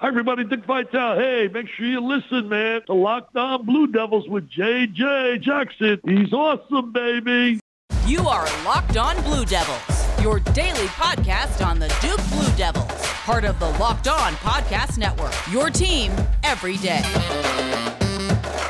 [0.00, 0.44] Hi, everybody.
[0.44, 1.18] Dick Vitale.
[1.18, 2.80] Hey, make sure you listen, man.
[2.86, 6.00] to Locked On Blue Devils with JJ Jackson.
[6.06, 7.60] He's awesome, baby.
[8.06, 12.90] You are Locked On Blue Devils, your daily podcast on the Duke Blue Devils,
[13.26, 15.34] part of the Locked On Podcast Network.
[15.52, 16.12] Your team
[16.44, 17.02] every day.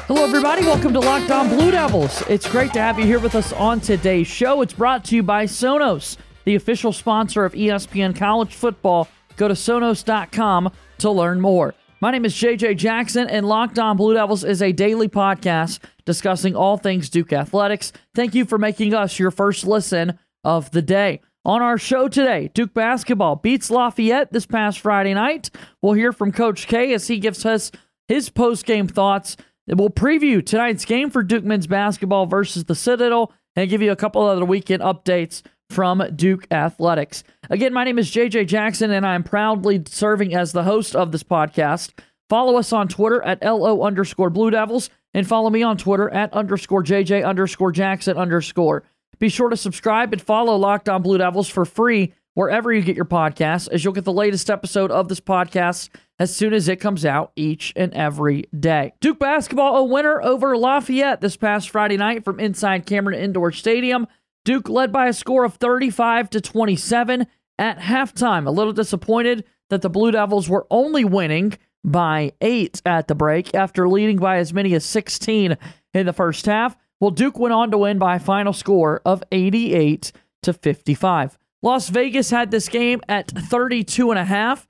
[0.08, 0.62] Hello, everybody.
[0.62, 2.24] Welcome to Locked On Blue Devils.
[2.28, 4.62] It's great to have you here with us on today's show.
[4.62, 9.06] It's brought to you by Sonos, the official sponsor of ESPN College Football.
[9.36, 11.74] Go to Sonos.com to learn more.
[12.00, 16.56] My name is JJ Jackson, and Locked On Blue Devils is a daily podcast discussing
[16.56, 17.92] all things Duke athletics.
[18.14, 21.20] Thank you for making us your first listen of the day.
[21.44, 25.50] On our show today, Duke basketball beats Lafayette this past Friday night.
[25.82, 27.70] We'll hear from Coach K as he gives us
[28.08, 29.36] his post game thoughts.
[29.66, 33.96] We'll preview tonight's game for Duke men's basketball versus the Citadel and give you a
[33.96, 37.24] couple other weekend updates from Duke Athletics.
[37.48, 41.22] Again, my name is JJ Jackson, and I'm proudly serving as the host of this
[41.22, 41.92] podcast.
[42.28, 46.32] Follow us on Twitter at LO underscore Blue Devils and follow me on Twitter at
[46.32, 48.84] underscore JJ underscore Jackson underscore.
[49.18, 52.96] Be sure to subscribe and follow Locked On Blue Devils for free wherever you get
[52.96, 56.76] your podcasts, as you'll get the latest episode of this podcast as soon as it
[56.76, 58.92] comes out each and every day.
[59.00, 64.06] Duke basketball a winner over Lafayette this past Friday night from inside Cameron Indoor Stadium.
[64.44, 67.26] Duke led by a score of 35 to 27
[67.58, 68.46] at halftime.
[68.46, 73.54] A little disappointed that the Blue Devils were only winning by 8 at the break
[73.54, 75.56] after leading by as many as 16
[75.94, 76.76] in the first half.
[77.00, 81.38] Well, Duke went on to win by a final score of 88 to 55.
[81.62, 84.68] Las Vegas had this game at 32 and a half,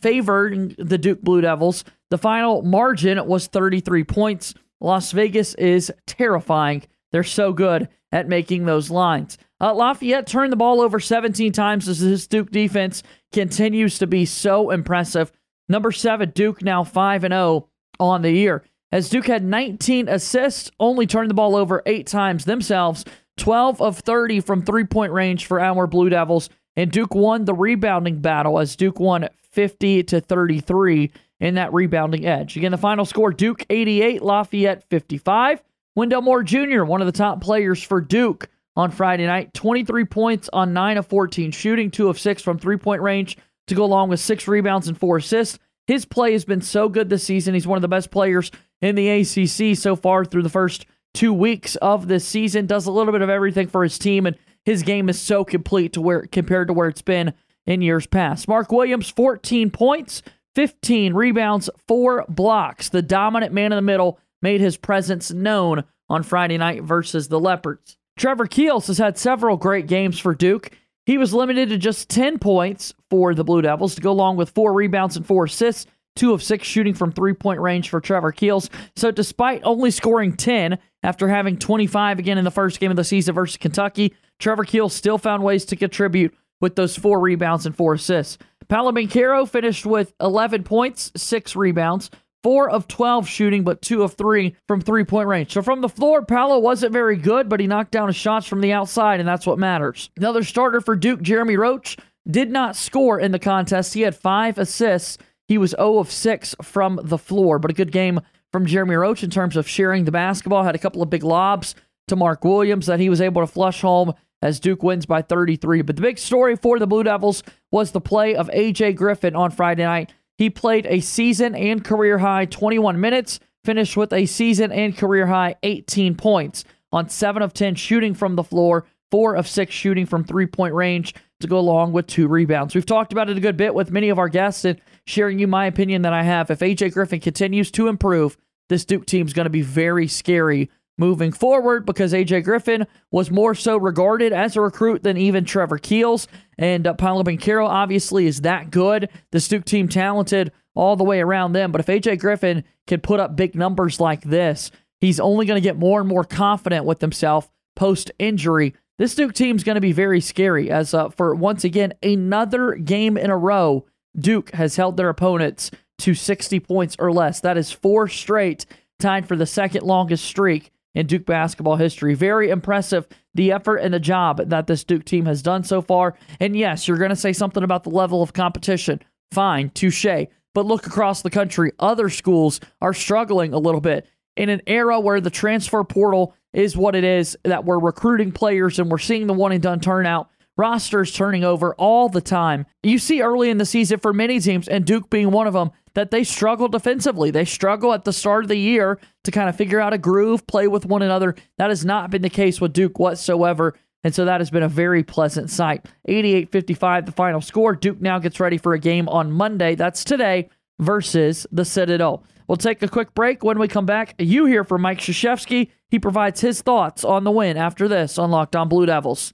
[0.00, 1.84] favoring the Duke Blue Devils.
[2.10, 4.54] The final margin was 33 points.
[4.80, 6.82] Las Vegas is terrifying.
[7.12, 9.38] They're so good at making those lines.
[9.60, 14.24] Uh, Lafayette turned the ball over 17 times as this Duke defense continues to be
[14.24, 15.30] so impressive.
[15.68, 17.68] Number seven, Duke now 5 and 0
[18.00, 18.64] on the year.
[18.90, 23.04] As Duke had 19 assists, only turned the ball over eight times themselves,
[23.38, 26.50] 12 of 30 from three point range for our Blue Devils.
[26.76, 32.26] And Duke won the rebounding battle as Duke won 50 to 33 in that rebounding
[32.26, 32.56] edge.
[32.56, 35.62] Again, the final score Duke 88, Lafayette 55.
[35.94, 40.48] Wendell Moore Jr., one of the top players for Duke on Friday night, 23 points
[40.52, 43.36] on 9 of 14 shooting, 2 of 6 from three point range
[43.66, 45.58] to go along with 6 rebounds and 4 assists.
[45.86, 47.54] His play has been so good this season.
[47.54, 48.50] He's one of the best players
[48.80, 52.66] in the ACC so far through the first two weeks of this season.
[52.66, 55.92] Does a little bit of everything for his team, and his game is so complete
[55.94, 57.34] to where compared to where it's been
[57.66, 58.48] in years past.
[58.48, 60.22] Mark Williams, 14 points,
[60.54, 62.88] 15 rebounds, four blocks.
[62.88, 67.40] The dominant man in the middle made his presence known on Friday night versus the
[67.40, 67.96] Leopards.
[68.16, 70.70] Trevor Keels has had several great games for Duke.
[71.06, 74.50] He was limited to just 10 points for the Blue Devils to go along with
[74.50, 78.32] four rebounds and four assists, two of six shooting from three point range for Trevor
[78.32, 78.68] Keels.
[78.94, 83.04] So, despite only scoring 10 after having 25 again in the first game of the
[83.04, 87.76] season versus Kentucky, Trevor Keels still found ways to contribute with those four rebounds and
[87.76, 88.38] four assists.
[88.68, 92.10] Paolo Banchero finished with 11 points, six rebounds,
[92.42, 95.52] four of 12 shooting, but two of three from three point range.
[95.52, 98.60] So from the floor, Paolo wasn't very good, but he knocked down his shots from
[98.60, 100.10] the outside, and that's what matters.
[100.16, 101.96] Another starter for Duke, Jeremy Roach,
[102.28, 103.94] did not score in the contest.
[103.94, 105.18] He had five assists.
[105.48, 108.20] He was 0 of 6 from the floor, but a good game
[108.52, 110.62] from Jeremy Roach in terms of sharing the basketball.
[110.62, 111.74] Had a couple of big lobs
[112.08, 115.82] to Mark Williams that he was able to flush home as Duke wins by 33.
[115.82, 118.94] But the big story for the Blue Devils was the play of A.J.
[118.94, 120.12] Griffin on Friday night.
[120.42, 125.28] He played a season and career high 21 minutes, finished with a season and career
[125.28, 130.04] high 18 points on 7 of 10 shooting from the floor, 4 of 6 shooting
[130.04, 132.74] from three point range to go along with two rebounds.
[132.74, 135.46] We've talked about it a good bit with many of our guests and sharing you
[135.46, 136.50] my opinion that I have.
[136.50, 138.36] If AJ Griffin continues to improve,
[138.68, 143.30] this Duke team is going to be very scary moving forward because AJ Griffin was
[143.30, 146.28] more so regarded as a recruit than even Trevor Keels.
[146.58, 149.08] And uh, Paolo Banchero obviously is that good.
[149.30, 151.72] The Duke team talented all the way around them.
[151.72, 154.70] But if AJ Griffin can put up big numbers like this,
[155.00, 158.74] he's only going to get more and more confident with himself post injury.
[158.98, 162.74] This Duke team is going to be very scary as uh, for once again another
[162.74, 167.40] game in a row, Duke has held their opponents to 60 points or less.
[167.40, 168.66] That is four straight,
[168.98, 172.14] tied for the second longest streak in Duke basketball history.
[172.14, 176.14] Very impressive the effort and the job that this Duke team has done so far.
[176.40, 179.00] And yes, you're going to say something about the level of competition.
[179.30, 180.26] Fine, touche.
[180.54, 184.06] But look across the country, other schools are struggling a little bit.
[184.36, 188.78] In an era where the transfer portal is what it is, that we're recruiting players
[188.78, 192.66] and we're seeing the one and done turnout rosters turning over all the time.
[192.82, 195.70] You see early in the season for many teams, and Duke being one of them,
[195.94, 197.30] that they struggle defensively.
[197.30, 200.46] They struggle at the start of the year to kind of figure out a groove,
[200.46, 201.34] play with one another.
[201.58, 203.74] That has not been the case with Duke whatsoever.
[204.04, 205.86] And so that has been a very pleasant sight.
[206.06, 207.74] 88 55, the final score.
[207.74, 209.74] Duke now gets ready for a game on Monday.
[209.74, 210.48] That's today
[210.80, 212.24] versus the Citadel.
[212.48, 213.44] We'll take a quick break.
[213.44, 215.70] When we come back, you hear from Mike Krzyzewski.
[215.88, 219.32] He provides his thoughts on the win after this on Locked On Blue Devils.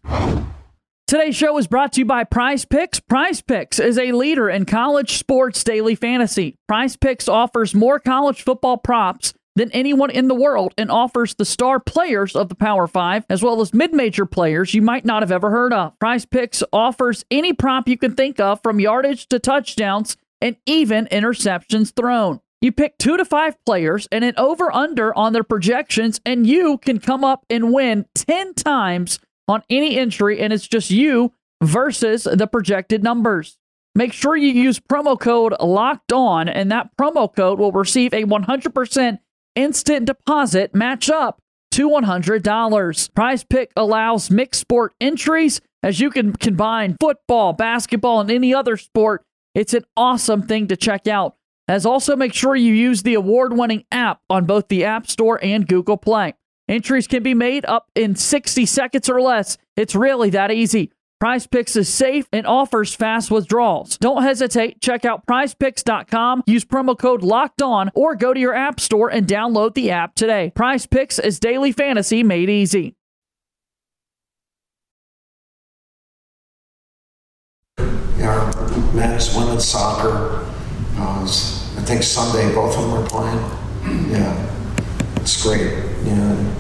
[1.09, 3.01] Today's show is brought to you by Prize Picks.
[3.01, 6.59] Prize Picks is a leader in college sports daily fantasy.
[6.69, 11.47] Prize Picks offers more college football props than anyone in the world and offers the
[11.47, 15.23] star players of the Power Five, as well as mid major players you might not
[15.23, 15.99] have ever heard of.
[15.99, 21.07] Prize Picks offers any prop you can think of from yardage to touchdowns and even
[21.07, 22.39] interceptions thrown.
[22.61, 26.77] You pick two to five players and an over under on their projections, and you
[26.77, 32.25] can come up and win 10 times on any entry, and it's just you versus
[32.25, 33.59] the projected numbers.
[33.95, 38.25] Make sure you use promo code locked on, and that promo code will receive a
[38.25, 39.19] 100%
[39.57, 41.41] instant deposit match up
[41.73, 43.15] to $100.
[43.15, 48.77] Prize Pick allows mixed sport entries as you can combine football, basketball, and any other
[48.77, 49.25] sport.
[49.55, 51.35] It's an awesome thing to check out.
[51.67, 55.39] As also make sure you use the award winning app on both the App Store
[55.43, 56.35] and Google Play.
[56.69, 59.57] Entries can be made up in 60 seconds or less.
[59.77, 60.93] It's really that easy.
[61.19, 63.99] Prize Picks is safe and offers fast withdrawals.
[63.99, 64.81] Don't hesitate.
[64.81, 69.27] Check out prizepicks.com, use promo code locked on, or go to your app store and
[69.27, 70.53] download the app today.
[70.55, 72.95] Prize Picks is daily fantasy made easy.
[77.79, 80.47] Our men's, women's soccer.
[80.97, 84.13] Uh, I think Sunday both of them are playing.
[84.13, 84.58] Yeah
[85.29, 85.61] it's great.
[86.07, 86.55] You know,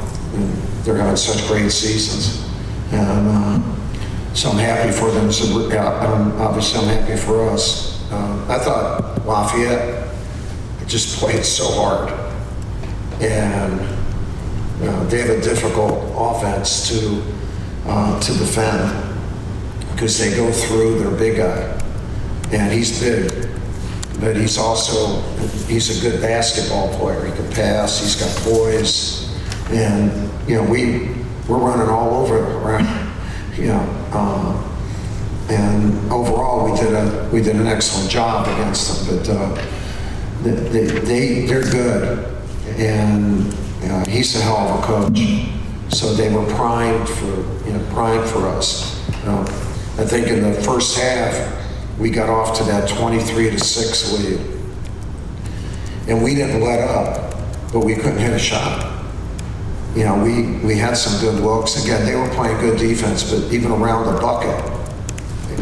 [0.82, 2.46] they're having such great seasons,
[2.92, 5.32] and uh, so I'm happy for them.
[5.32, 7.98] So I'm, obviously, I'm happy for us.
[8.12, 10.14] Uh, I thought Lafayette
[10.86, 12.12] just played so hard,
[13.22, 13.80] and
[14.86, 17.22] uh, they have a difficult offense to
[17.86, 19.18] uh, to defend
[19.92, 21.82] because they go through their big guy,
[22.52, 23.47] and he's big
[24.20, 25.20] but he's also
[25.66, 27.26] he's a good basketball player.
[27.26, 28.00] He can pass.
[28.00, 29.32] He's got poise,
[29.70, 30.10] and
[30.48, 31.14] you know we
[31.48, 33.04] we're running all over right.
[33.58, 33.80] You know,
[34.12, 34.78] um,
[35.50, 39.18] and overall we did a we did an excellent job against them.
[39.18, 39.64] But uh,
[40.44, 42.40] they, they they're good,
[42.76, 45.18] and uh, he's a hell of a coach.
[45.88, 48.96] So they were primed for you know primed for us.
[49.24, 49.42] Uh,
[49.98, 51.34] I think in the first half
[51.98, 54.40] we got off to that 23 to 6 lead.
[56.08, 57.34] And we didn't let up,
[57.72, 59.04] but we couldn't hit a shot.
[59.96, 61.82] You know, we, we had some good looks.
[61.82, 64.64] Again, they were playing good defense, but even around the bucket,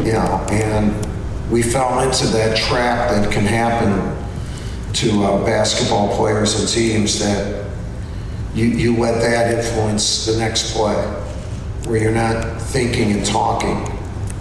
[0.05, 0.93] you know, and
[1.51, 4.15] we fell into that trap that can happen
[4.93, 7.65] to uh, basketball players and teams that
[8.53, 10.95] you, you let that influence the next play,
[11.85, 13.96] where you're not thinking and talking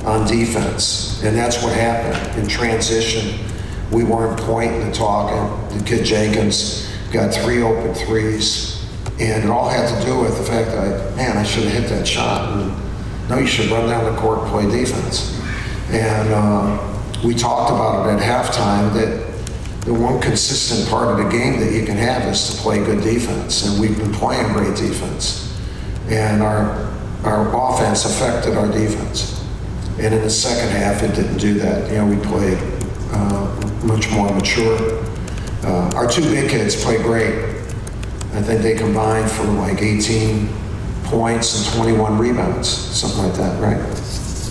[0.07, 1.23] on defense.
[1.25, 3.45] And that's what happened in transition.
[3.91, 5.79] We weren't pointing and talking.
[5.79, 8.73] The kid Jenkins got three open threes.
[9.19, 11.73] And it all had to do with the fact that, I, man, I should have
[11.73, 12.53] hit that shot.
[12.53, 15.41] And no, you should run down the court and play defense.
[15.91, 19.27] And uh, we talked about it at halftime that
[19.85, 23.03] the one consistent part of the game that you can have is to play good
[23.03, 23.67] defense.
[23.67, 25.59] And we've been playing great defense.
[26.09, 26.93] And our,
[27.25, 29.36] our offense affected our defense.
[29.99, 31.91] And in the second half, it didn't do that.
[31.91, 32.59] You know, we played
[33.13, 33.47] uh,
[33.85, 35.03] much more mature.
[35.65, 37.35] Uh, our two big kids played great.
[38.35, 40.49] I think they combined for like 18
[41.05, 43.81] points and 21 rebounds, something like that, right?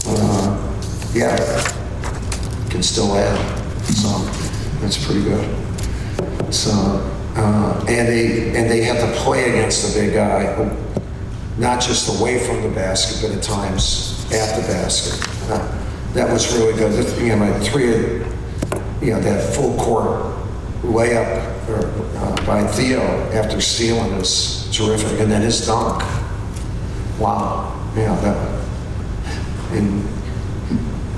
[0.08, 0.66] Uh,
[1.14, 1.38] yeah,
[2.70, 3.86] can still add.
[3.86, 4.10] So
[4.82, 6.54] that's pretty good.
[6.54, 6.72] So
[7.36, 10.74] uh, and they and they had to play against the big guy,
[11.58, 15.35] not just away from the basket, but at times at the basket.
[15.48, 17.20] Uh, that was really good.
[17.20, 17.86] You know, my three,
[19.06, 20.34] you know, that full court
[20.82, 21.86] layup or,
[22.18, 23.02] uh, by Theo
[23.34, 26.02] after stealing was terrific, and then his dunk.
[27.20, 28.56] Wow, yeah, that.
[29.72, 30.08] And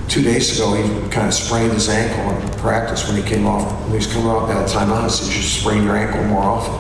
[0.07, 3.71] two days ago, he kind of sprained his ankle in practice when he came off.
[3.83, 6.43] When he was coming off that timeout, he said, "You should sprain your ankle more
[6.43, 6.73] often."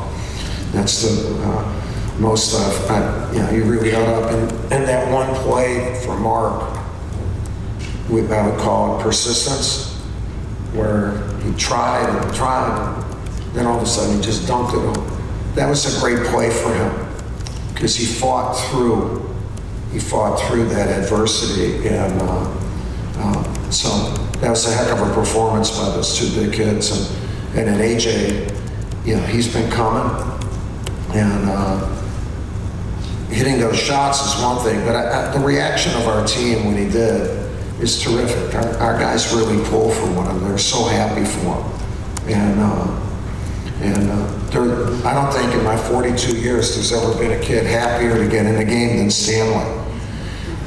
[0.73, 1.83] That's the uh,
[2.19, 2.89] most of.
[2.89, 6.76] Uh, you know, he really got up, and, and that one play for Mark
[8.09, 9.93] would call it persistence,
[10.73, 13.03] where he tried and tried,
[13.47, 14.97] and then all of a sudden he just dunked it.
[14.97, 15.55] on.
[15.55, 19.27] That was a great play for him because he fought through
[19.91, 21.87] he fought through that adversity.
[21.87, 22.57] And uh,
[23.17, 23.89] uh, so
[24.41, 26.91] that was a heck of a performance by those two big kids.
[26.91, 30.11] And, and then AJ, you know, he's been coming.
[31.13, 31.95] And uh,
[33.29, 36.77] hitting those shots is one thing, but I, I, the reaction of our team when
[36.77, 37.46] he did
[37.81, 38.55] is terrific.
[38.55, 40.49] Our, our guys really pull for one another.
[40.49, 42.33] They're so happy for him.
[42.33, 43.07] And, uh,
[43.81, 48.17] and uh, I don't think in my 42 years there's ever been a kid happier
[48.17, 49.85] to get in the game than Stanley.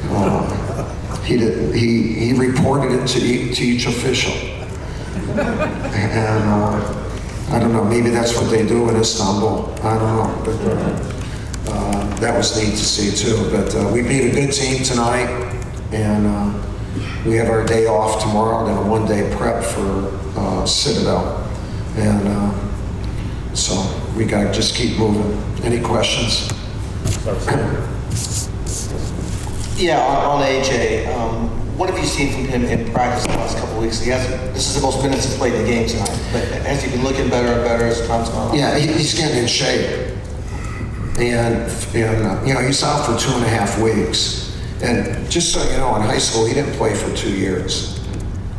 [0.09, 4.33] Uh, he, did, he, he reported it to, each, to each official.
[5.31, 7.01] And uh,
[7.49, 9.73] I don't know, maybe that's what they do in Istanbul.
[9.83, 10.41] I don't know.
[10.45, 11.11] But, uh,
[11.67, 13.49] uh, that was neat to see too.
[13.51, 15.27] But uh, we beat a good team tonight,
[15.91, 16.61] and uh,
[17.25, 21.37] we have our day off tomorrow, then a one-day prep for uh, Citadel.
[21.95, 23.75] And uh, so
[24.15, 25.37] we got to just keep moving.
[25.63, 26.49] Any questions?
[29.77, 33.57] Yeah, on, on AJ, um, what have you seen from him in practice the last
[33.57, 33.99] couple of weeks?
[34.01, 36.83] He has this is the most minutes he's played in the game tonight, but has
[36.83, 38.57] he been looking better and better as time's gone on?
[38.57, 40.15] Yeah, he, he's getting in shape.
[41.17, 44.50] And, and uh, you know, he's out for two and a half weeks.
[44.83, 47.99] And just so you know, in high school, he didn't play for two years.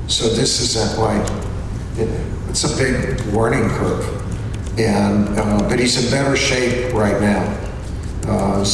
[0.07, 1.29] So this isn't like,
[1.99, 2.09] it,
[2.49, 4.79] it's a big learning curve.
[4.79, 7.59] And, uh, but he's in better shape right now.
[8.27, 8.65] Uh,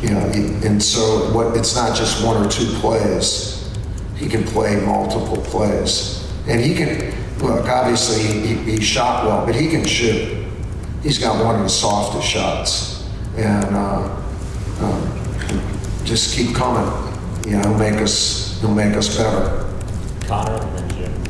[0.00, 0.20] you know,
[0.64, 3.70] and so what, it's not just one or two plays.
[4.16, 6.30] He can play multiple plays.
[6.46, 10.46] And he can, look, obviously he, he shot well, but he can shoot.
[11.02, 13.06] He's got one of the softest shots.
[13.36, 14.23] And, uh,
[16.04, 16.86] just keep coming.
[17.46, 19.70] You know, make us, he'll make us better.
[20.26, 21.22] Connor and then Jim.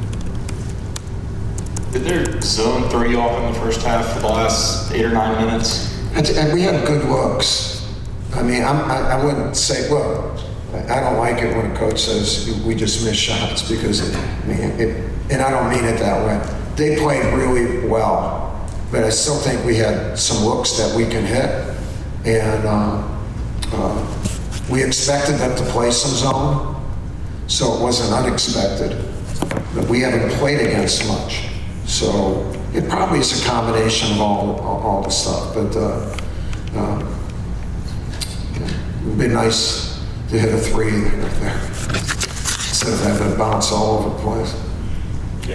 [1.92, 5.10] Did their zone throw you off in the first half for the last eight or
[5.10, 5.92] nine minutes?
[6.14, 7.92] And, and we had good looks.
[8.34, 10.32] I mean, I'm, I, I wouldn't say, well,
[10.88, 14.46] I don't like it when a coach says we just miss shots because, it, I
[14.46, 16.40] mean, it, and I don't mean it that way.
[16.76, 21.24] They played really well, but I still think we had some looks that we can
[21.24, 21.74] hit.
[22.24, 23.08] And uh,
[23.72, 24.23] uh,
[24.70, 26.82] we expected them to play some zone,
[27.46, 29.04] so it wasn't unexpected.
[29.74, 31.46] But we haven't played against much.
[31.84, 35.54] So it probably is a combination of all, all, all the stuff.
[35.54, 36.16] But uh,
[36.74, 37.14] uh,
[39.02, 44.08] it'd be nice to hit a three there instead of having it bounce all over
[44.10, 44.60] the place.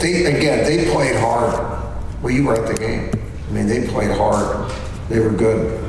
[0.02, 1.80] They, again, they played hard.
[2.22, 3.12] Well, you were at the game.
[3.48, 4.72] I mean, they played hard.
[5.10, 5.84] They were good.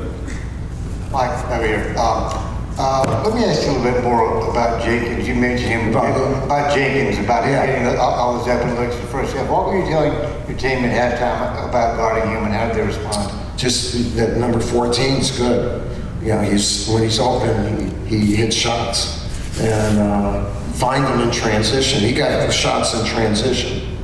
[1.11, 1.95] Mike, over here.
[1.99, 2.40] Um,
[2.77, 5.27] uh, let me ask you a little bit more about Jenkins.
[5.27, 7.65] You mentioned him about, about Jenkins, about him Yeah.
[7.65, 9.47] getting the- all all those open looks the first half.
[9.49, 10.13] What were you telling
[10.47, 13.31] your team at halftime about guarding him and how did they respond?
[13.57, 15.83] just that number 14 is good.
[16.23, 19.19] You know, he's when he's open, he, he hits shots
[19.59, 21.99] and uh, find him in transition.
[21.99, 23.97] He got the shots in transition.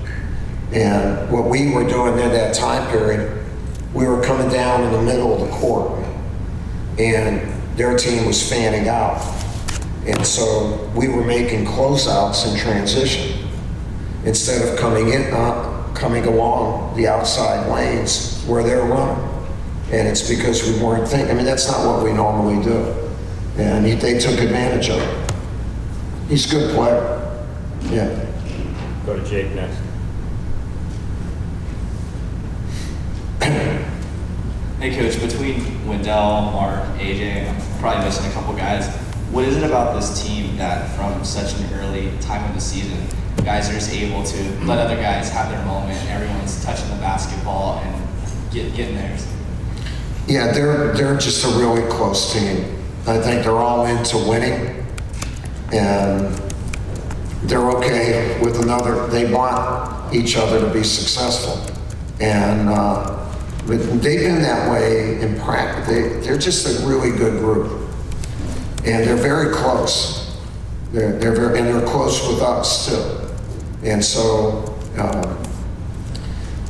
[0.74, 3.44] And what we were doing in that time period,
[3.96, 6.04] we were coming down in the middle of the court,
[7.00, 7.42] and
[7.78, 9.22] their team was fanning out.
[10.06, 13.48] And so we were making closeouts in transition
[14.26, 19.24] instead of coming in, uh, coming along the outside lanes where they're running.
[19.92, 22.94] And it's because we weren't thinking, I mean, that's not what we normally do.
[23.58, 25.32] And he, they took advantage of it.
[26.28, 27.46] He's a good player.
[27.90, 28.26] Yeah.
[29.06, 29.78] Go to Jake next.
[34.80, 38.88] Hey, Coach, between Wendell, Mark, AJ, I'm probably missing a couple guys.
[39.32, 42.98] What is it about this team that from such an early time of the season,
[43.48, 47.80] guys are just able to let other guys have their moment, everyone's touching the basketball
[47.80, 49.26] and get, getting theirs?
[50.28, 52.76] Yeah, they're, they're just a really close team.
[53.06, 54.86] I think they're all into winning.
[55.72, 56.36] And
[57.44, 61.74] they're okay with another, they want each other to be successful.
[62.20, 63.27] And uh,
[63.68, 65.88] but they've been that way in practice.
[65.88, 67.90] They, they're just a really good group.
[68.86, 70.38] And they're very close.
[70.94, 73.28] They're, they're very, and they're close with us too.
[73.84, 75.46] And so, uh,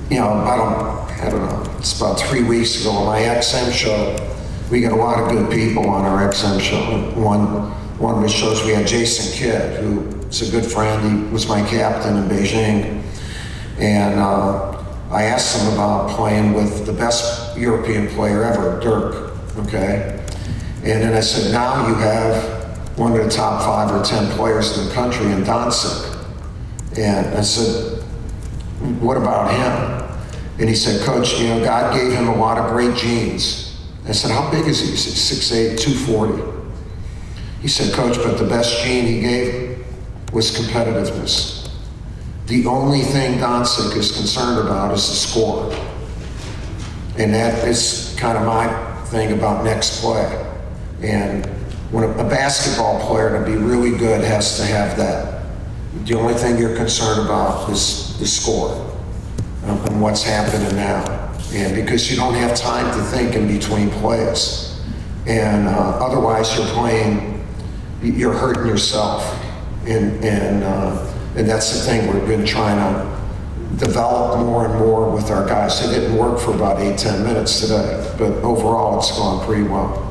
[0.09, 4.33] you know, about, I don't know, it's about three weeks ago on my XM show,
[4.71, 7.19] we got a lot of good people on our XM show.
[7.19, 11.27] One, one of the shows we had Jason Kidd, who's a good friend.
[11.27, 13.03] He was my captain in Beijing.
[13.79, 14.76] And uh,
[15.09, 20.23] I asked him about playing with the best European player ever, Dirk, okay?
[20.83, 24.77] And then I said, now you have one of the top five or 10 players
[24.77, 26.13] in the country in Doncic.
[26.97, 28.03] And I said,
[28.99, 30.19] what about him?
[30.59, 33.79] And he said, Coach, you know, God gave him a lot of great genes.
[34.07, 34.91] I said, how big is he?
[34.91, 36.57] He said, 6'8", 240.
[37.61, 39.85] He said, Coach, but the best gene he gave
[40.33, 41.56] was competitiveness.
[42.47, 45.69] The only thing Doncic is concerned about is the score.
[47.17, 50.49] And that is kind of my thing about next play.
[51.01, 51.45] And
[51.91, 55.43] when a, a basketball player to be really good has to have that.
[56.05, 58.71] The only thing you're concerned about is the score
[59.65, 61.03] um, and what's happening now.
[61.51, 64.81] And because you don't have time to think in between plays.
[65.25, 67.45] And uh, otherwise you're playing,
[68.01, 69.37] you're hurting yourself.
[69.85, 75.11] And, and, uh, and that's the thing we've been trying to develop more and more
[75.11, 75.85] with our guys.
[75.85, 80.03] It didn't work for about eight, ten minutes today, but overall it's gone pretty well.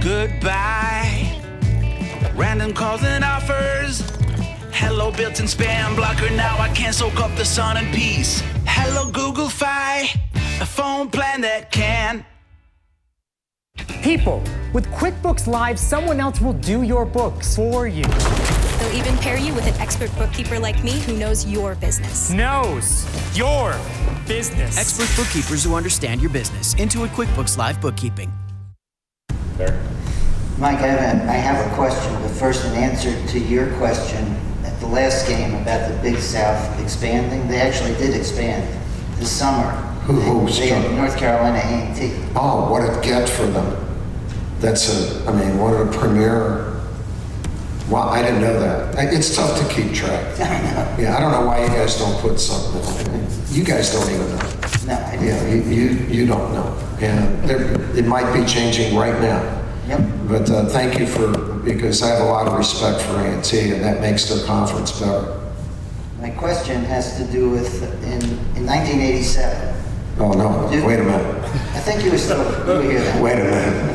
[0.00, 1.42] Goodbye.
[2.36, 4.00] Random calls and offers.
[4.72, 6.30] Hello, built-in spam blocker.
[6.30, 8.40] Now I can't soak up the sun in peace.
[8.66, 10.02] Hello, Google Fi.
[10.60, 12.24] A phone plan that can.
[14.02, 14.42] People,
[14.72, 18.04] with QuickBooks Live, someone else will do your books for you.
[18.04, 22.30] They'll even pair you with an expert bookkeeper like me who knows your business.
[22.30, 23.04] Knows
[23.36, 23.78] your
[24.26, 24.78] business.
[24.78, 26.74] Expert bookkeepers who understand your business.
[26.76, 28.32] Intuit QuickBooks Live Bookkeeping.
[29.58, 34.34] Mike, I have, a, I have a question, but first an answer to your question
[34.64, 37.46] at the last game about the Big South expanding.
[37.48, 38.66] They actually did expand
[39.18, 39.72] this summer.
[40.04, 40.96] Who, who's They had done?
[40.96, 42.14] North Carolina A&T.
[42.34, 43.89] Oh, what a get for them.
[44.60, 46.76] That's a, I mean, what a premier.
[47.88, 49.12] Wow, I didn't know that.
[49.12, 50.36] It's tough to keep track.
[51.00, 53.26] Yeah, I don't know why you guys don't put something,
[53.56, 54.50] you guys don't even know.
[54.86, 55.26] No, I didn't.
[55.26, 56.76] Yeah, you, you, you don't know.
[57.00, 59.40] And there, it might be changing right now.
[59.88, 60.00] Yep.
[60.28, 61.32] But uh, thank you for,
[61.64, 65.40] because I have a lot of respect for A&T and that makes their conference better.
[66.20, 68.22] My question has to do with in,
[68.58, 69.74] in 1987.
[70.18, 71.44] Oh, no, wait a minute.
[71.74, 73.22] I think you were still you were here then.
[73.22, 73.89] Wait a minute.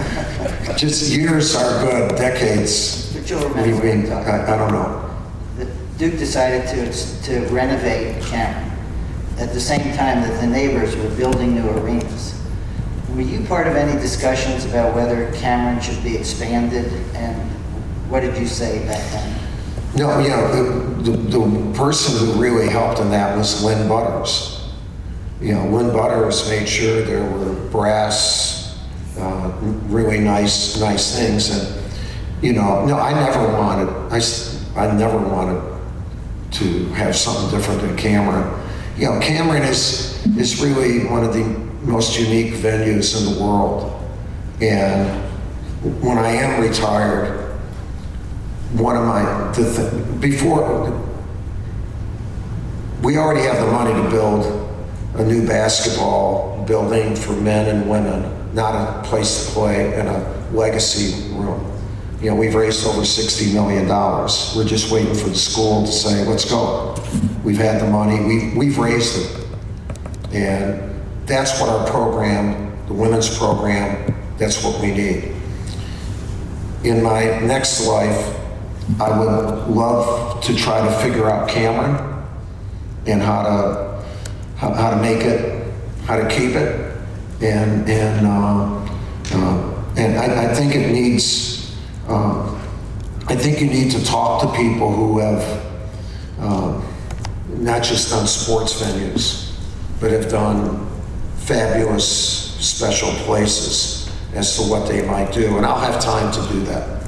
[0.77, 3.13] Just years are good, decades.
[3.13, 4.07] But you'll We, remember.
[4.07, 5.15] we, I, I don't know.
[5.57, 5.65] The
[5.97, 8.71] Duke decided to, to renovate Cameron
[9.37, 12.41] at the same time that the neighbors were building new arenas.
[13.13, 17.35] Were you part of any discussions about whether Cameron should be expanded and
[18.09, 19.39] what did you say back then?
[19.95, 24.69] No, you know, the, the, the person who really helped in that was Lynn Butters.
[25.39, 28.64] You know, Lynn Butters made sure there were brass,
[29.17, 29.51] uh,
[29.87, 31.49] really nice, nice things.
[31.49, 31.83] And,
[32.43, 34.19] you know, no, I never wanted, I,
[34.79, 35.61] I never wanted
[36.51, 38.61] to have something different than Cameron.
[38.97, 41.43] You know, Cameron is, is really one of the
[41.83, 43.91] most unique venues in the world.
[44.61, 45.21] And
[46.01, 47.51] when I am retired,
[48.73, 51.01] one of my, the th- before,
[53.01, 54.45] we already have the money to build
[55.15, 58.23] a new basketball building for men and women,
[58.55, 61.71] not a place to play in a legacy room.
[62.21, 63.87] You know, we've raised over $60 million.
[63.87, 66.95] We're just waiting for the school to say, let's go.
[67.43, 69.47] We've had the money, we've, we've raised it.
[70.33, 75.35] And that's what our program, the women's program, that's what we need.
[76.83, 78.35] In my next life,
[78.99, 82.25] I would love to try to figure out Cameron
[83.05, 83.85] and how to
[84.55, 85.73] how, how to make it,
[86.05, 86.84] how to keep it,
[87.41, 88.85] and and uh,
[89.33, 91.75] uh, and I, I think it needs.
[92.07, 92.51] Uh,
[93.27, 95.41] I think you need to talk to people who have
[96.39, 96.81] uh,
[97.47, 99.57] not just done sports venues,
[99.99, 100.87] but have done
[101.37, 102.05] fabulous
[102.63, 107.01] special places as to what they might do, and I'll have time to do that.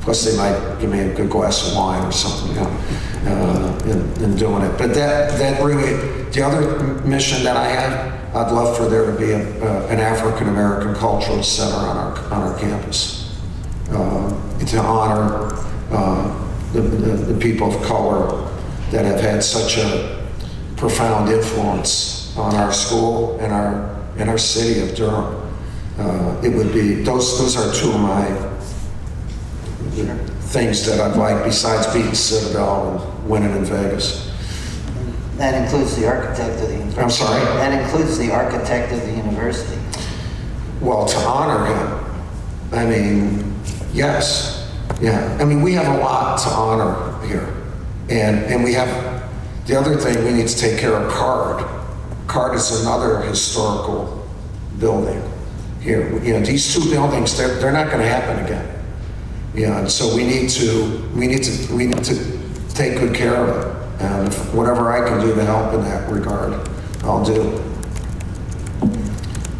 [0.00, 2.80] Plus, they might give me a good glass of wine or something, you know,
[3.24, 4.76] uh, in, in doing it.
[4.78, 9.18] But that, that really, the other mission that I have, I'd love for there to
[9.18, 13.38] be a, uh, an African American Cultural Center on our, on our campus
[13.90, 15.52] uh, to honor
[15.90, 18.48] uh, the, the, the people of color
[18.90, 20.28] that have had such a
[20.76, 25.38] profound influence on our school and our, and our city of Durham.
[25.98, 28.52] Uh, it would be, those, those are two of my
[30.52, 34.30] things that I'd like besides beating Citadel and winning in Vegas.
[35.36, 37.00] That includes the architect of the university.
[37.00, 37.40] I'm sorry?
[37.40, 39.80] That includes the architect of the university.
[40.80, 42.22] Well, to honor him,
[42.72, 43.54] I mean,
[43.92, 45.36] yes, yeah.
[45.40, 47.54] I mean, we have a lot to honor here.
[48.08, 49.30] And, and we have,
[49.66, 51.64] the other thing, we need to take care of CARD.
[52.26, 54.28] CARD is another historical
[54.78, 55.22] building
[55.80, 56.22] here.
[56.22, 58.68] You know, these two buildings, they're, they're not gonna happen again.
[59.54, 62.41] Yeah, and so we need to, we need to, we need to
[62.74, 64.02] take good care of it.
[64.02, 66.54] And whatever I can do to help in that regard,
[67.04, 67.60] I'll do.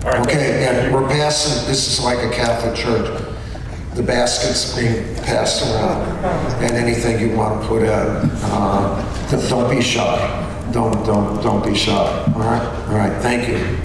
[0.05, 3.07] Okay, and we're passing, this is like a Catholic church.
[3.95, 6.03] The basket's being passed around,
[6.65, 7.89] and anything you want to put in.
[7.89, 10.39] Uh, don't- Don't be shy.
[10.73, 12.63] Don't, don't, don't be shy, all right?
[12.89, 13.79] All right, thank you.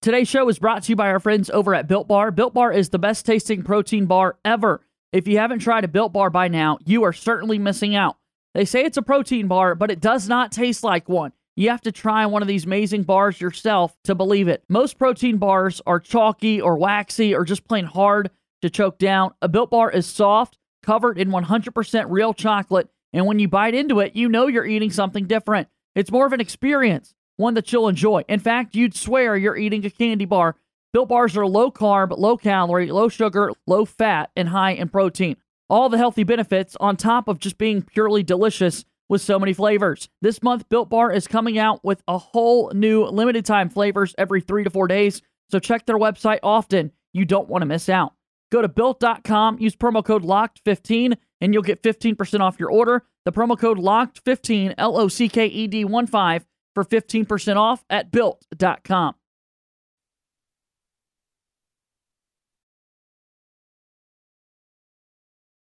[0.00, 2.30] Today's show is brought to you by our friends over at Built Bar.
[2.30, 4.82] Built Bar is the best tasting protein bar ever.
[5.14, 8.16] If you haven't tried a Built Bar by now, you are certainly missing out.
[8.52, 11.32] They say it's a protein bar, but it does not taste like one.
[11.54, 14.64] You have to try one of these amazing bars yourself to believe it.
[14.68, 18.28] Most protein bars are chalky or waxy or just plain hard
[18.60, 19.32] to choke down.
[19.40, 24.00] A Built Bar is soft, covered in 100% real chocolate, and when you bite into
[24.00, 25.68] it, you know you're eating something different.
[25.94, 28.24] It's more of an experience, one that you'll enjoy.
[28.28, 30.56] In fact, you'd swear you're eating a candy bar.
[30.94, 35.36] Built Bars are low carb, low calorie, low sugar, low fat, and high in protein.
[35.68, 40.08] All the healthy benefits on top of just being purely delicious with so many flavors.
[40.22, 44.40] This month, Built Bar is coming out with a whole new limited time flavors every
[44.40, 45.20] three to four days.
[45.50, 46.92] So check their website often.
[47.12, 48.12] You don't want to miss out.
[48.52, 53.02] Go to built.com, use promo code LOCKED15, and you'll get 15% off your order.
[53.24, 57.84] The promo code LOCKED15, L O C K E D 1 5, for 15% off
[57.90, 59.16] at built.com.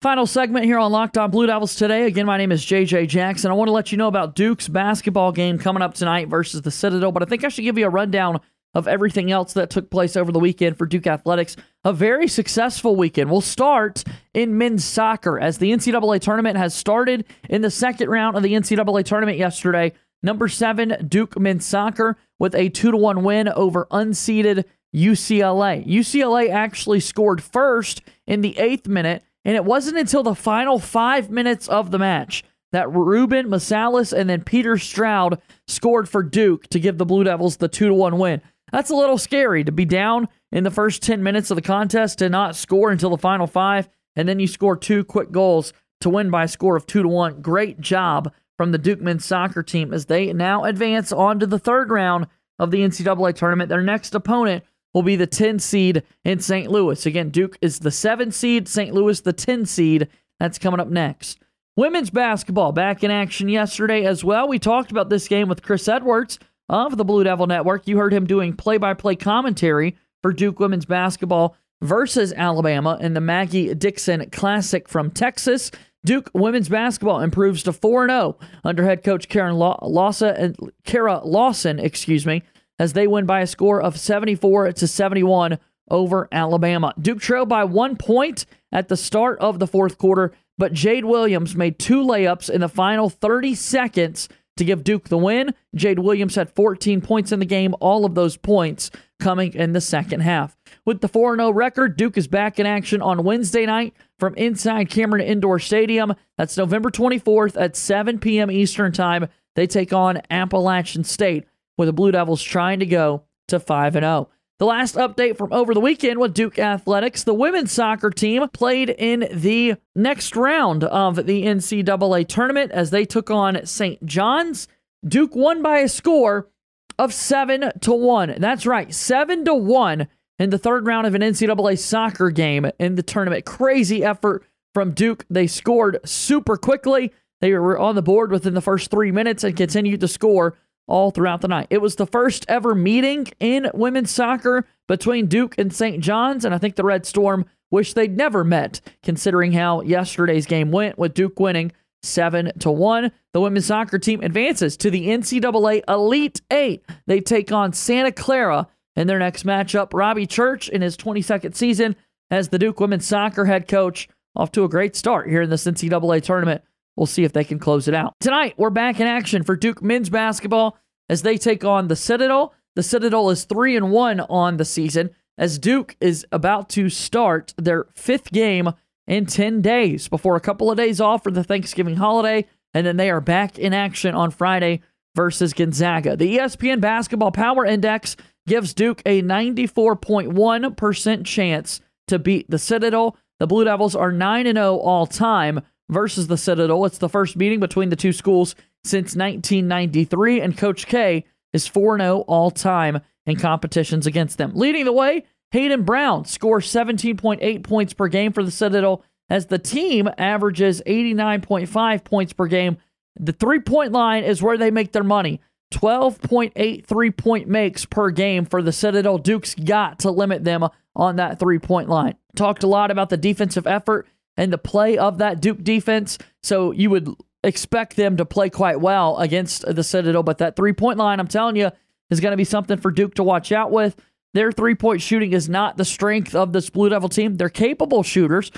[0.02, 2.06] Final segment here on Locked On Blue Devils today.
[2.06, 3.52] Again, my name is JJ Jackson.
[3.52, 6.72] I want to let you know about Duke's basketball game coming up tonight versus the
[6.72, 8.40] Citadel, but I think I should give you a rundown
[8.74, 11.54] of everything else that took place over the weekend for Duke Athletics.
[11.84, 13.30] A very successful weekend.
[13.30, 14.02] We'll start
[14.34, 18.54] in men's soccer as the NCAA tournament has started in the second round of the
[18.54, 19.92] NCAA tournament yesterday.
[20.20, 25.86] Number seven, Duke men's soccer with a two to one win over unseeded UCLA.
[25.86, 31.30] UCLA actually scored first in the eighth minute, and it wasn't until the final five
[31.30, 36.80] minutes of the match that Ruben Mesalles and then Peter Stroud scored for Duke to
[36.80, 38.40] give the Blue Devils the two to one win.
[38.72, 42.18] That's a little scary to be down in the first 10 minutes of the contest
[42.18, 46.08] to not score until the final five, and then you score two quick goals to
[46.08, 47.42] win by a score of two to one.
[47.42, 51.58] Great job from the Duke men's soccer team as they now advance on to the
[51.58, 52.26] third round
[52.58, 53.68] of the NCAA tournament.
[53.68, 56.70] Their next opponent will be the 10 seed in St.
[56.70, 57.06] Louis.
[57.06, 58.94] Again, Duke is the 7 seed, St.
[58.94, 60.08] Louis the 10 seed.
[60.38, 61.38] That's coming up next.
[61.76, 64.46] Women's basketball back in action yesterday as well.
[64.46, 67.88] We talked about this game with Chris Edwards of the Blue Devil Network.
[67.88, 73.14] You heard him doing play by play commentary for Duke women's basketball versus Alabama in
[73.14, 75.70] the Maggie Dixon Classic from Texas.
[76.04, 81.78] Duke women's basketball improves to 4 0 under head coach Karen Lawson and Kara Lawson,
[81.78, 82.42] excuse me,
[82.78, 85.58] as they win by a score of 74 to 71
[85.90, 86.94] over Alabama.
[87.00, 91.54] Duke trailed by one point at the start of the fourth quarter, but Jade Williams
[91.54, 95.54] made two layups in the final 30 seconds to give Duke the win.
[95.74, 99.80] Jade Williams had 14 points in the game, all of those points coming in the
[99.80, 100.56] second half.
[100.84, 104.90] With the 4 0 record, Duke is back in action on Wednesday night from inside
[104.90, 106.14] Cameron Indoor Stadium.
[106.36, 108.50] That's November 24th at 7 p.m.
[108.50, 109.28] Eastern Time.
[109.54, 111.44] They take on Appalachian State,
[111.76, 114.28] with the Blue Devils trying to go to 5 0.
[114.58, 118.90] The last update from over the weekend with Duke Athletics, the women's soccer team played
[118.90, 124.04] in the next round of the NCAA tournament as they took on St.
[124.06, 124.68] John's.
[125.04, 126.48] Duke won by a score
[126.96, 128.36] of 7 to 1.
[128.38, 130.06] That's right, 7 to 1
[130.38, 133.44] in the third round of an NCAA soccer game in the tournament.
[133.44, 135.26] Crazy effort from Duke.
[135.28, 137.12] They scored super quickly.
[137.40, 140.56] They were on the board within the first 3 minutes and continued to score
[140.92, 141.68] all throughout the night.
[141.70, 146.04] It was the first ever meeting in women's soccer between Duke and St.
[146.04, 150.70] John's, and I think the Red Storm wish they'd never met, considering how yesterday's game
[150.70, 153.10] went with Duke winning seven to one.
[153.32, 156.84] The women's soccer team advances to the NCAA Elite Eight.
[157.06, 159.94] They take on Santa Clara in their next matchup.
[159.94, 161.96] Robbie Church in his 22nd season
[162.30, 165.64] as the Duke women's soccer head coach, off to a great start here in this
[165.64, 166.62] NCAA tournament.
[166.96, 168.14] We'll see if they can close it out.
[168.20, 170.78] Tonight, we're back in action for Duke men's basketball
[171.08, 172.54] as they take on the Citadel.
[172.74, 177.54] The Citadel is 3 and 1 on the season as Duke is about to start
[177.56, 178.70] their fifth game
[179.06, 182.96] in 10 days before a couple of days off for the Thanksgiving holiday and then
[182.96, 184.80] they are back in action on Friday
[185.14, 186.16] versus Gonzaga.
[186.16, 193.16] The ESPN Basketball Power Index gives Duke a 94.1% chance to beat the Citadel.
[193.38, 195.60] The Blue Devils are 9 0 all time
[195.92, 196.84] versus the Citadel.
[196.84, 201.98] It's the first meeting between the two schools since 1993, and Coach K is 4
[201.98, 204.52] 0 all time in competitions against them.
[204.54, 209.58] Leading the way, Hayden Brown scores 17.8 points per game for the Citadel as the
[209.58, 212.78] team averages 89.5 points per game.
[213.18, 215.40] The three point line is where they make their money.
[215.72, 219.18] 12.8 three point makes per game for the Citadel.
[219.18, 222.14] Duke's got to limit them on that three point line.
[222.36, 226.18] Talked a lot about the defensive effort and the play of that Duke defense.
[226.42, 227.08] So you would
[227.44, 230.22] expect them to play quite well against the Citadel.
[230.22, 231.70] But that three point line, I'm telling you,
[232.10, 233.96] is going to be something for Duke to watch out with.
[234.34, 237.36] Their three point shooting is not the strength of this Blue Devil team.
[237.36, 238.50] They're capable shooters,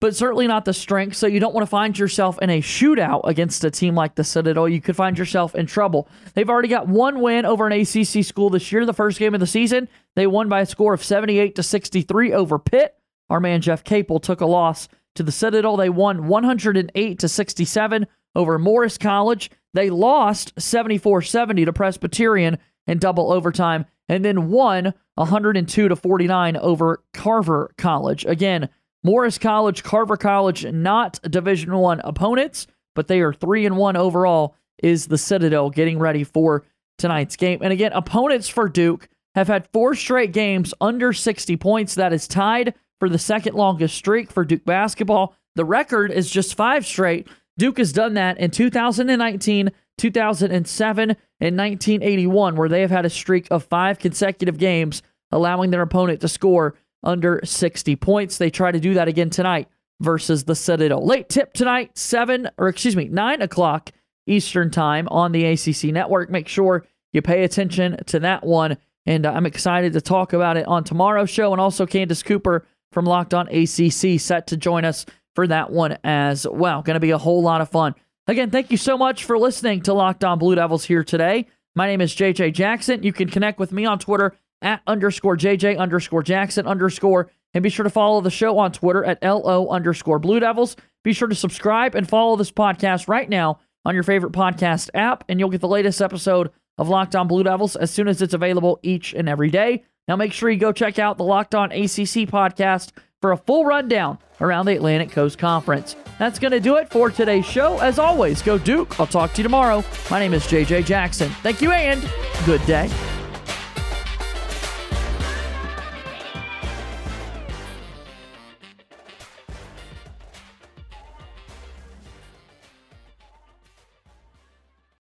[0.00, 1.16] but certainly not the strength.
[1.16, 4.24] So you don't want to find yourself in a shootout against a team like the
[4.24, 4.68] Citadel.
[4.68, 6.08] You could find yourself in trouble.
[6.34, 9.40] They've already got one win over an ACC school this year, the first game of
[9.40, 9.88] the season.
[10.16, 12.94] They won by a score of 78 to 63 over Pitt.
[13.28, 15.76] Our man Jeff Capel took a loss to the Citadel.
[15.76, 19.50] They won 108 to 67 over Morris College.
[19.74, 26.56] They lost 74 70 to Presbyterian in double overtime and then won 102 to 49
[26.56, 28.24] over Carver College.
[28.24, 28.68] Again,
[29.04, 34.56] Morris College, Carver College, not Division One opponents, but they are three and one overall.
[34.82, 36.64] Is the Citadel getting ready for
[36.98, 37.58] tonight's game?
[37.62, 41.96] And again, opponents for Duke have had four straight games under 60 points.
[41.96, 45.34] That is tied for the second longest streak for Duke basketball.
[45.54, 47.28] The record is just five straight.
[47.56, 53.48] Duke has done that in 2019, 2007, and 1981, where they have had a streak
[53.50, 58.38] of five consecutive games, allowing their opponent to score under 60 points.
[58.38, 59.68] They try to do that again tonight
[60.00, 61.04] versus the Citadel.
[61.04, 63.90] Late tip tonight, 7 or excuse me, 9 o'clock
[64.26, 66.30] Eastern time on the ACC network.
[66.30, 68.76] Make sure you pay attention to that one.
[69.06, 71.52] And I'm excited to talk about it on tomorrow's show.
[71.52, 75.98] And also, Candace Cooper from Locked On ACC set to join us for that one
[76.04, 76.82] as well.
[76.82, 77.94] Going to be a whole lot of fun.
[78.26, 81.46] Again, thank you so much for listening to Locked On Blue Devils here today.
[81.74, 83.02] My name is JJ Jackson.
[83.02, 87.30] You can connect with me on Twitter at underscore JJ underscore Jackson underscore.
[87.54, 90.76] And be sure to follow the show on Twitter at LO underscore Blue Devils.
[91.04, 95.24] Be sure to subscribe and follow this podcast right now on your favorite podcast app,
[95.28, 98.34] and you'll get the latest episode of Locked On Blue Devils as soon as it's
[98.34, 99.84] available each and every day.
[100.08, 103.64] Now, make sure you go check out the Locked On ACC podcast for a full
[103.66, 105.96] rundown around the Atlantic Coast Conference.
[106.18, 107.78] That's going to do it for today's show.
[107.78, 108.98] As always, go Duke.
[108.98, 109.84] I'll talk to you tomorrow.
[110.10, 111.28] My name is JJ Jackson.
[111.42, 112.08] Thank you and
[112.46, 112.90] good day.